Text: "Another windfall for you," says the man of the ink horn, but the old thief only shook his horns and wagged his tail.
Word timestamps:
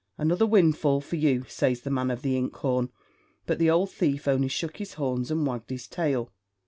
"Another 0.17 0.47
windfall 0.47 0.99
for 0.99 1.15
you," 1.15 1.45
says 1.47 1.81
the 1.81 1.91
man 1.91 2.09
of 2.09 2.23
the 2.23 2.35
ink 2.35 2.55
horn, 2.55 2.89
but 3.45 3.59
the 3.59 3.69
old 3.69 3.91
thief 3.91 4.27
only 4.27 4.47
shook 4.47 4.77
his 4.77 4.95
horns 4.95 5.29
and 5.29 5.45
wagged 5.45 5.69
his 5.69 5.87
tail. 5.87 6.31